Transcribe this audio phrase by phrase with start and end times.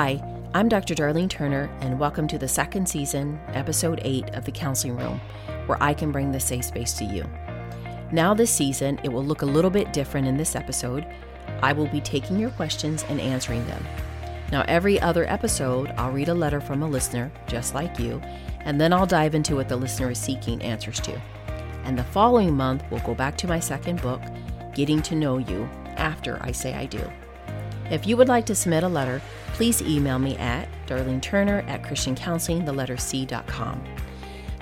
[0.00, 0.22] Hi,
[0.54, 0.94] I'm Dr.
[0.94, 5.20] Darlene Turner, and welcome to the second season, episode 8 of The Counseling Room,
[5.66, 7.28] where I can bring the safe space to you.
[8.12, 11.04] Now, this season, it will look a little bit different in this episode.
[11.62, 13.84] I will be taking your questions and answering them.
[14.52, 18.22] Now, every other episode, I'll read a letter from a listener, just like you,
[18.60, 21.20] and then I'll dive into what the listener is seeking answers to.
[21.82, 24.22] And the following month, we'll go back to my second book,
[24.76, 27.02] Getting to Know You, after I say I do.
[27.90, 29.22] If you would like to submit a letter,
[29.54, 33.82] please email me at darleneturner at christiancounseling, the letter C.com.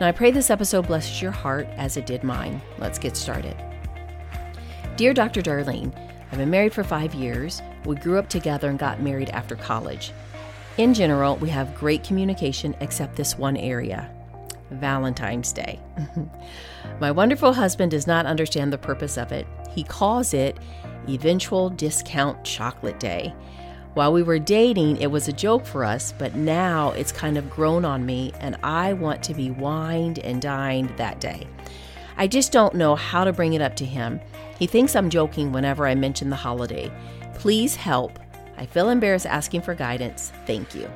[0.00, 2.60] Now, I pray this episode blesses your heart as it did mine.
[2.78, 3.56] Let's get started.
[4.96, 5.40] Dear Dr.
[5.40, 5.92] Darlene,
[6.30, 7.62] I've been married for five years.
[7.84, 10.12] We grew up together and got married after college.
[10.76, 14.10] In general, we have great communication except this one area
[14.74, 15.80] Valentine's Day.
[17.00, 19.46] My wonderful husband does not understand the purpose of it.
[19.70, 20.58] He calls it
[21.08, 23.34] Eventual Discount Chocolate Day.
[23.94, 27.48] While we were dating, it was a joke for us, but now it's kind of
[27.48, 31.46] grown on me, and I want to be wined and dined that day.
[32.16, 34.20] I just don't know how to bring it up to him.
[34.58, 36.90] He thinks I'm joking whenever I mention the holiday.
[37.34, 38.18] Please help.
[38.56, 40.32] I feel embarrassed asking for guidance.
[40.46, 40.88] Thank you.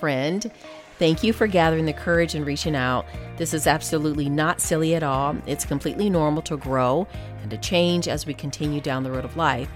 [0.00, 0.50] Friend,
[0.98, 3.06] Thank you for gathering the courage and reaching out.
[3.36, 5.36] This is absolutely not silly at all.
[5.46, 7.08] It's completely normal to grow
[7.42, 9.68] and to change as we continue down the road of life.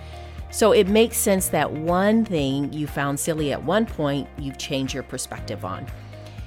[0.50, 4.94] So it makes sense that one thing you found silly at one point, you've changed
[4.94, 5.86] your perspective on.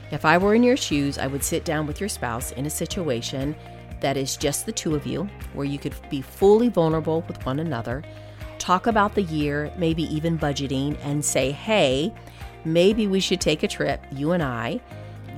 [0.10, 2.70] If I were in your shoes, I would sit down with your spouse in a
[2.70, 3.56] situation
[4.00, 7.60] that is just the two of you, where you could be fully vulnerable with one
[7.60, 8.04] another,
[8.58, 12.14] talk about the year, maybe even budgeting, and say, hey,
[12.66, 14.80] maybe we should take a trip, you and I.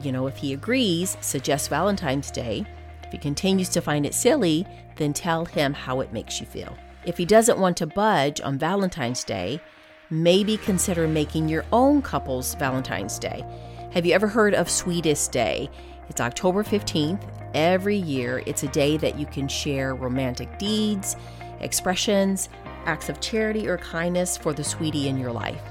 [0.01, 2.65] You know, if he agrees, suggest Valentine's Day.
[3.03, 6.75] If he continues to find it silly, then tell him how it makes you feel.
[7.05, 9.61] If he doesn't want to budge on Valentine's Day,
[10.09, 13.45] maybe consider making your own couple's Valentine's Day.
[13.91, 15.69] Have you ever heard of Sweetest Day?
[16.09, 17.21] It's October 15th.
[17.53, 21.15] Every year, it's a day that you can share romantic deeds,
[21.59, 22.49] expressions,
[22.85, 25.61] acts of charity, or kindness for the sweetie in your life.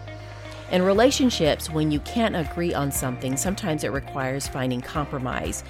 [0.73, 5.65] In relationships, when you can't agree on something, sometimes it requires finding compromise.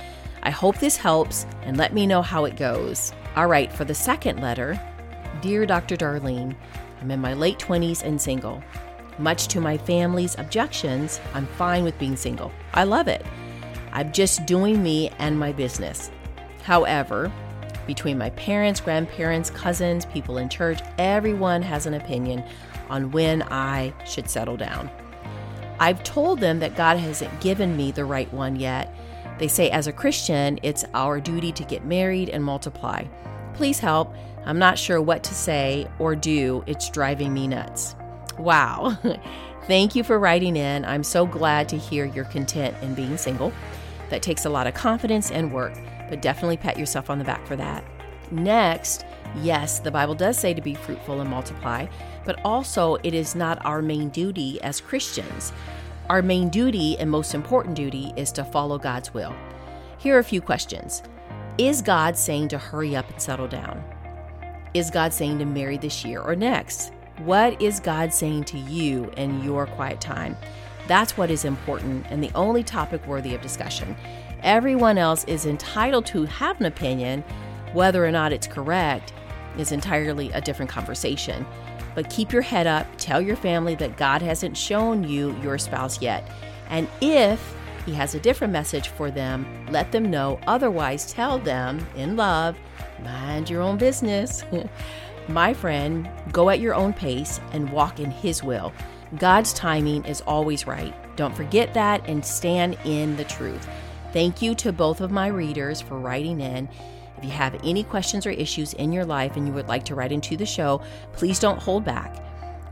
[0.45, 3.13] I hope this helps and let me know how it goes.
[3.35, 4.81] All right, for the second letter
[5.41, 5.97] Dear Dr.
[5.97, 6.55] Darlene,
[7.01, 8.63] I'm in my late 20s and single.
[9.19, 12.53] Much to my family's objections, I'm fine with being single.
[12.73, 13.27] I love it.
[13.93, 16.13] I'm just doing me and my business.
[16.63, 17.33] However,
[17.89, 22.45] between my parents, grandparents, cousins, people in church, everyone has an opinion
[22.92, 24.91] on when I should settle down.
[25.80, 28.94] I've told them that God hasn't given me the right one yet.
[29.38, 33.04] They say, as a Christian, it's our duty to get married and multiply.
[33.54, 34.14] Please help.
[34.44, 36.62] I'm not sure what to say or do.
[36.66, 37.97] It's driving me nuts.
[38.38, 38.97] Wow.
[39.66, 40.84] Thank you for writing in.
[40.84, 43.53] I'm so glad to hear you're content in being single.
[44.10, 45.74] That takes a lot of confidence and work,
[46.10, 47.84] but definitely pat yourself on the back for that.
[48.30, 49.04] Next,
[49.43, 51.87] yes, the Bible does say to be fruitful and multiply,
[52.25, 55.53] but also it is not our main duty as Christians.
[56.10, 59.34] Our main duty and most important duty is to follow God's will.
[59.99, 61.03] Here are a few questions
[61.59, 63.83] Is God saying to hurry up and settle down?
[64.75, 66.93] Is God saying to marry this year or next?
[67.19, 70.37] What is God saying to you in your quiet time?
[70.89, 73.94] That's what is important and the only topic worthy of discussion.
[74.43, 77.22] Everyone else is entitled to have an opinion.
[77.72, 79.12] Whether or not it's correct
[79.59, 81.47] is entirely a different conversation.
[81.94, 86.00] But keep your head up, tell your family that God hasn't shown you your spouse
[86.00, 86.31] yet.
[86.71, 90.41] And if He has a different message for them, let them know.
[90.47, 92.56] Otherwise, tell them in love,
[93.03, 94.44] mind your own business.
[95.28, 98.72] My friend, go at your own pace and walk in His will.
[99.19, 100.94] God's timing is always right.
[101.16, 103.69] Don't forget that and stand in the truth.
[104.12, 106.69] Thank you to both of my readers for writing in.
[107.22, 109.94] If you have any questions or issues in your life and you would like to
[109.94, 112.21] write into the show, please don't hold back.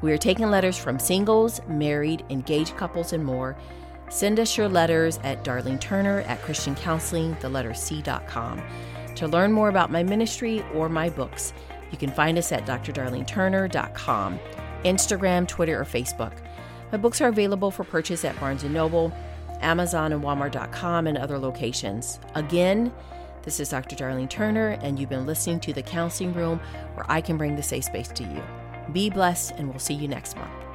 [0.02, 3.56] We are taking letters from singles, married, engaged couples, and more.
[4.08, 8.60] Send us your letters at Darlene Turner at Christian Counseling, the letter C.com.
[9.14, 11.52] To learn more about my ministry or my books,
[11.92, 14.40] you can find us at drdarleneturner.com,
[14.82, 16.32] Instagram, Twitter, or Facebook.
[16.90, 19.12] My books are available for purchase at Barnes & Noble,
[19.60, 22.18] Amazon, and Walmart.com, and other locations.
[22.34, 22.92] Again,
[23.42, 23.96] this is Dr.
[23.96, 26.60] Darlene Turner, and you've been listening to The Counseling Room,
[26.94, 28.42] where I can bring the safe space to you.
[28.92, 30.69] Be blessed, and we'll see you next month.